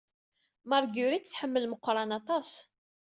[0.69, 2.49] Margerit tḥemmel Meqqran aṭas.